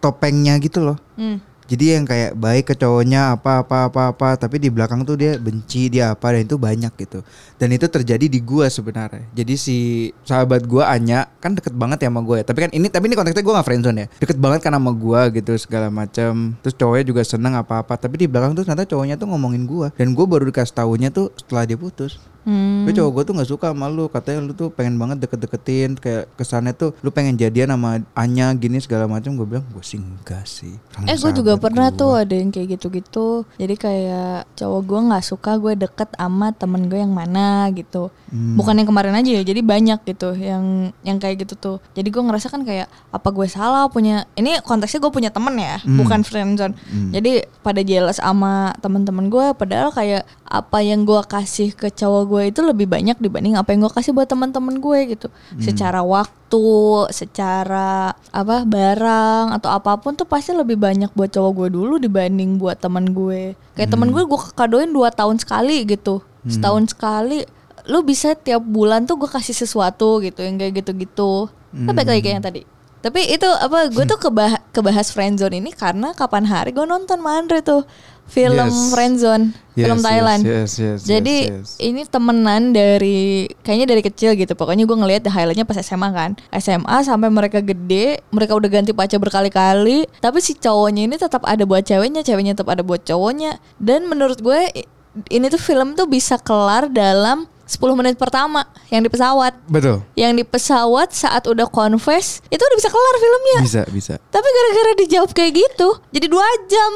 topengnya 0.02 0.58
gitu 0.58 0.82
loh. 0.82 0.98
Hmm. 1.14 1.38
Jadi 1.70 1.84
yang 1.94 2.02
kayak 2.02 2.34
baik 2.34 2.64
ke 2.66 2.74
cowoknya 2.74 3.38
apa 3.38 3.62
apa 3.62 3.86
apa 3.86 4.10
apa 4.10 4.28
tapi 4.34 4.58
di 4.58 4.74
belakang 4.74 5.06
tuh 5.06 5.14
dia 5.14 5.38
benci 5.38 5.86
dia 5.86 6.10
apa 6.10 6.34
dan 6.34 6.42
itu 6.42 6.58
banyak 6.58 6.90
gitu. 6.98 7.22
Dan 7.62 7.70
itu 7.70 7.86
terjadi 7.86 8.26
di 8.26 8.42
gua 8.42 8.66
sebenarnya. 8.66 9.22
Jadi 9.30 9.54
si 9.54 9.78
sahabat 10.26 10.66
gua 10.66 10.90
Anya 10.90 11.30
kan 11.38 11.54
deket 11.54 11.70
banget 11.78 12.02
ya 12.02 12.10
sama 12.10 12.26
gue 12.26 12.42
ya. 12.42 12.44
Tapi 12.50 12.58
kan 12.66 12.70
ini 12.74 12.90
tapi 12.90 13.06
ini 13.06 13.14
konteksnya 13.14 13.46
gua 13.46 13.62
gak 13.62 13.68
friendzone 13.70 13.98
ya. 14.02 14.06
Deket 14.18 14.38
banget 14.42 14.66
kan 14.66 14.74
sama 14.74 14.90
gua 14.90 15.30
gitu 15.30 15.54
segala 15.62 15.94
macam. 15.94 16.58
Terus 16.58 16.74
cowoknya 16.74 17.04
juga 17.06 17.22
seneng 17.22 17.54
apa 17.54 17.86
apa 17.86 17.94
tapi 17.94 18.18
di 18.18 18.26
belakang 18.26 18.58
tuh 18.58 18.66
ternyata 18.66 18.90
cowoknya 18.90 19.14
tuh 19.14 19.30
ngomongin 19.30 19.62
gua 19.62 19.94
dan 19.94 20.10
gua 20.10 20.26
baru 20.26 20.50
dikasih 20.50 20.74
tahunya 20.74 21.14
tuh 21.14 21.30
setelah 21.38 21.70
dia 21.70 21.78
putus. 21.78 22.18
Hmm. 22.44 22.84
Tapi 22.88 22.96
cowok 22.96 23.10
gue 23.12 23.22
tuh 23.28 23.34
nggak 23.36 23.50
suka 23.50 23.66
sama 23.72 23.86
lu. 23.92 24.08
Katanya 24.08 24.40
lu 24.44 24.52
tuh 24.56 24.68
pengen 24.72 24.96
banget 24.96 25.20
deket-deketin. 25.24 25.96
Kayak 26.00 26.32
kesannya 26.34 26.72
tuh 26.72 26.96
Lu 27.00 27.12
pengen 27.12 27.36
jadian 27.36 27.72
sama 27.72 28.00
Anya 28.16 28.52
gini 28.56 28.80
segala 28.80 29.04
macam 29.04 29.36
Gue 29.36 29.46
bilang 29.46 29.66
gue 29.70 29.84
sih 29.84 30.00
enggak 30.00 30.44
sih. 30.48 30.76
Orang 30.96 31.06
Eh 31.08 31.16
gue 31.16 31.32
juga 31.36 31.52
pernah 31.60 31.92
gua." 31.92 31.98
tuh 32.00 32.10
ada 32.16 32.34
yang 32.34 32.48
kayak 32.48 32.80
gitu-gitu. 32.80 33.44
Jadi 33.60 33.74
kayak 33.76 34.48
cowok 34.56 34.80
gue 34.84 35.00
gak 35.12 35.24
suka 35.24 35.52
gue 35.60 35.72
deket 35.76 36.08
sama 36.16 36.52
temen 36.56 36.88
gue 36.88 36.98
yang 36.98 37.12
mana 37.12 37.68
gitu. 37.72 38.08
Hmm. 38.30 38.54
Bukan 38.54 38.78
yang 38.78 38.88
kemarin 38.88 39.14
aja 39.16 39.30
ya, 39.30 39.42
jadi 39.42 39.60
banyak 39.60 40.00
gitu 40.06 40.38
yang 40.38 40.94
yang 41.02 41.18
kayak 41.18 41.42
gitu 41.42 41.54
tuh. 41.58 41.76
Jadi 41.98 42.08
gue 42.08 42.22
ngerasa 42.22 42.46
kan 42.46 42.62
kayak 42.62 42.86
apa 43.10 43.28
gue 43.34 43.46
salah 43.50 43.90
punya 43.90 44.22
Ini 44.38 44.62
konteksnya 44.62 45.02
gue 45.02 45.12
punya 45.12 45.30
temen 45.34 45.54
ya, 45.58 45.82
Hmm. 45.82 45.98
bukan 45.98 46.22
friendzone 46.22 46.74
Jadi 47.10 47.42
pada 47.66 47.82
jealous 47.82 48.22
sama 48.22 48.70
teman-teman 48.78 49.26
gue 49.26 49.46
Padahal 49.58 49.90
kayak 49.90 50.22
apa 50.46 50.78
yang 50.82 51.02
gue 51.02 51.20
kasih 51.26 51.74
ke 51.74 51.90
cowok 51.90 52.24
gue 52.30 52.42
itu 52.46 52.60
lebih 52.62 52.86
banyak 52.86 53.18
dibanding 53.18 53.58
apa 53.58 53.74
yang 53.74 53.82
gue 53.82 53.90
kasih 53.90 54.14
buat 54.14 54.30
teman-teman 54.30 54.78
gue 54.78 54.98
gitu 55.10 55.26
Secara 55.58 56.00
waktu, 56.06 56.66
secara 57.10 58.14
apa 58.30 58.56
barang 58.62 59.50
atau 59.58 59.70
apa 59.70 59.98
pun 59.98 60.14
tuh 60.14 60.24
pasti 60.24 60.54
lebih 60.54 60.78
banyak 60.78 61.10
buat 61.12 61.30
cowok 61.30 61.50
gue 61.58 61.68
dulu 61.74 61.94
dibanding 61.98 62.56
buat 62.56 62.78
teman 62.78 63.10
gue. 63.10 63.54
Kayak 63.74 63.90
teman 63.90 64.08
gue 64.10 64.22
gue 64.22 64.40
kadoin 64.54 64.90
dua 64.90 65.10
tahun 65.10 65.42
sekali 65.42 65.82
gitu, 65.84 66.22
setahun 66.46 66.94
sekali. 66.94 67.42
Lu 67.86 68.02
bisa 68.02 68.36
tiap 68.36 68.62
bulan 68.62 69.04
tuh 69.04 69.18
gue 69.18 69.26
kasih 69.26 69.56
sesuatu 69.56 70.22
gitu 70.22 70.40
yang 70.40 70.54
kayak 70.54 70.84
gitu-gitu. 70.84 71.50
Balik 71.90 72.06
lagi 72.06 72.22
kayak 72.22 72.34
yang 72.38 72.46
tadi. 72.46 72.62
Tapi 73.00 73.20
itu 73.32 73.48
apa? 73.48 73.88
Gue 73.88 74.04
tuh 74.04 74.20
kebah 74.28 74.60
kebahas 74.70 75.08
friendzone 75.10 75.56
ini 75.56 75.72
karena 75.72 76.12
kapan 76.12 76.44
hari 76.44 76.70
gue 76.70 76.84
nonton 76.84 77.16
sama 77.18 77.40
Andre 77.40 77.64
tuh 77.64 77.88
film 78.30 78.70
Yes. 78.70 78.94
friendzone, 78.94 79.44
film 79.74 79.98
Yes, 79.98 80.06
Thailand. 80.06 80.40
yes, 80.46 80.54
yes, 80.54 80.70
yes, 80.78 80.98
Jadi 81.02 81.36
yes, 81.50 81.50
yes. 81.50 81.70
ini 81.82 82.06
temenan 82.06 82.70
dari 82.70 83.50
kayaknya 83.66 83.90
dari 83.90 84.02
kecil 84.06 84.38
gitu. 84.38 84.54
Pokoknya 84.54 84.86
gue 84.86 84.94
ngelihat 84.94 85.26
highlightnya 85.26 85.66
pas 85.66 85.82
SMA 85.82 86.08
kan. 86.14 86.38
SMA 86.54 86.96
sampai 87.02 87.26
mereka 87.26 87.58
gede, 87.58 88.22
mereka 88.30 88.54
udah 88.54 88.70
ganti 88.70 88.94
pacar 88.94 89.18
berkali-kali. 89.18 90.06
Tapi 90.22 90.38
si 90.38 90.54
cowoknya 90.54 91.10
ini 91.10 91.16
tetap 91.18 91.42
ada 91.42 91.66
buat 91.66 91.82
ceweknya, 91.82 92.22
ceweknya 92.22 92.54
tetap 92.54 92.70
ada 92.70 92.86
buat 92.86 93.02
cowoknya. 93.02 93.58
Dan 93.82 94.06
menurut 94.06 94.38
gue 94.38 94.86
ini 95.26 95.50
tuh 95.50 95.58
film 95.58 95.98
tuh 95.98 96.06
bisa 96.06 96.38
kelar 96.38 96.86
dalam 96.86 97.50
10 97.66 97.94
menit 97.94 98.18
pertama 98.18 98.66
yang 98.90 99.02
di 99.02 99.10
pesawat. 99.10 99.54
Betul. 99.70 100.02
Yang 100.18 100.42
di 100.42 100.44
pesawat 100.46 101.14
saat 101.14 101.46
udah 101.46 101.70
confess 101.70 102.42
itu 102.50 102.58
udah 102.58 102.76
bisa 102.78 102.90
kelar 102.90 103.14
filmnya. 103.18 103.58
Bisa, 103.62 103.82
bisa. 103.90 104.14
Tapi 104.18 104.42
gara-gara 104.46 104.92
dijawab 104.98 105.30
kayak 105.30 105.52
gitu, 105.54 105.88
jadi 106.10 106.26
dua 106.26 106.46
jam. 106.66 106.92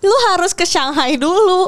Lu 0.00 0.14
harus 0.28 0.52
ke 0.52 0.62
Shanghai 0.62 1.14
dulu, 1.14 1.66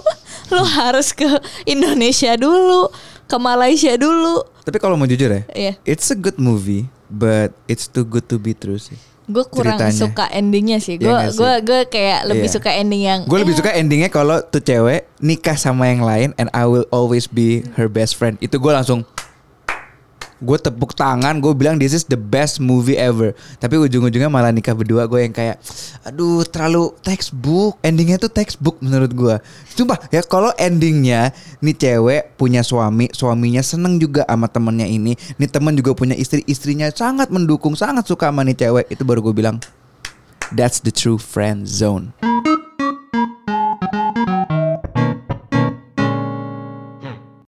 lu 0.48 0.62
harus 0.64 1.10
ke 1.10 1.26
Indonesia 1.64 2.34
dulu, 2.34 2.90
ke 3.24 3.36
Malaysia 3.36 3.94
dulu. 3.94 4.42
Tapi 4.62 4.78
kalau 4.78 4.94
mau 4.94 5.04
jujur 5.04 5.28
ya, 5.28 5.42
Iya. 5.50 5.72
it's 5.82 6.08
a 6.08 6.16
good 6.16 6.36
movie, 6.36 6.86
but 7.06 7.50
it's 7.66 7.86
too 7.86 8.02
good 8.02 8.26
to 8.26 8.36
be 8.36 8.52
true 8.52 8.78
sih. 8.78 8.98
Gue 9.26 9.46
kurang 9.46 9.78
Ceritanya. 9.78 9.94
suka 9.94 10.24
endingnya 10.28 10.78
sih. 10.78 10.94
Iya 10.94 11.06
Gue 11.06 11.18
sih? 11.24 11.38
gue 11.38 11.52
gue 11.62 11.80
kayak 11.86 12.20
lebih 12.26 12.46
Iya. 12.46 12.54
suka 12.58 12.70
ending 12.74 13.02
yang. 13.06 13.20
Gue 13.26 13.38
lebih 13.38 13.54
eh, 13.54 13.58
suka 13.58 13.70
endingnya 13.72 14.10
kalau 14.10 14.42
tuh 14.42 14.58
cewek 14.58 15.06
nikah 15.18 15.54
sama 15.54 15.86
yang 15.86 16.02
lain 16.02 16.34
and 16.34 16.50
I 16.50 16.66
will 16.66 16.82
always 16.90 17.30
be 17.30 17.62
her 17.74 17.86
best 17.86 18.14
friend. 18.14 18.38
Itu 18.38 18.58
gue 18.58 18.70
langsung 18.70 19.06
gue 20.40 20.58
tepuk 20.58 20.96
tangan, 20.96 21.36
gue 21.38 21.52
bilang 21.52 21.76
this 21.76 21.92
is 21.92 22.08
the 22.08 22.16
best 22.16 22.58
movie 22.58 22.96
ever. 22.96 23.36
Tapi 23.60 23.76
ujung-ujungnya 23.76 24.32
malah 24.32 24.50
nikah 24.50 24.72
berdua 24.72 25.04
gue 25.04 25.28
yang 25.28 25.34
kayak, 25.36 25.60
aduh 26.02 26.42
terlalu 26.48 26.96
textbook. 27.04 27.76
Endingnya 27.84 28.16
tuh 28.16 28.32
textbook 28.32 28.80
menurut 28.80 29.12
gue. 29.12 29.36
Coba 29.76 30.00
ya 30.08 30.24
kalau 30.24 30.50
endingnya 30.56 31.36
nih 31.60 31.76
cewek 31.76 32.34
punya 32.40 32.64
suami, 32.64 33.12
suaminya 33.12 33.60
seneng 33.60 34.00
juga 34.00 34.24
sama 34.24 34.48
temennya 34.48 34.88
ini. 34.88 35.12
Nih 35.36 35.48
temen 35.52 35.76
juga 35.76 35.92
punya 35.92 36.16
istri, 36.16 36.40
istrinya 36.48 36.88
sangat 36.88 37.28
mendukung, 37.28 37.76
sangat 37.76 38.08
suka 38.08 38.32
sama 38.32 38.42
nih 38.42 38.56
cewek. 38.56 38.88
Itu 38.88 39.04
baru 39.04 39.20
gue 39.20 39.34
bilang, 39.36 39.60
that's 40.56 40.80
the 40.80 40.90
true 40.90 41.20
friend 41.20 41.68
zone. 41.68 42.16